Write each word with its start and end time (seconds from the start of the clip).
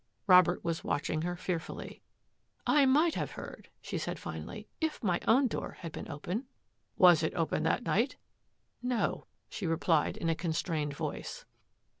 Robert 0.25 0.63
was 0.63 0.83
watching 0.83 1.21
her 1.21 1.35
fearfully." 1.35 2.01
I 2.65 2.87
might 2.87 3.13
have 3.13 3.33
heard," 3.33 3.69
she 3.83 3.99
said 3.99 4.17
finally," 4.17 4.67
if 4.81 5.03
my 5.03 5.19
own 5.27 5.45
door 5.45 5.73
had 5.81 5.91
been 5.91 6.09
open."" 6.09 6.47
Was 6.97 7.21
it 7.21 7.35
open 7.35 7.61
that 7.65 7.83
night? 7.83 8.17
""No," 8.97 9.27
she 9.47 9.67
replied 9.67 10.17
in 10.17 10.27
a 10.27 10.33
constrained 10.33 10.95
voice. 10.95 11.45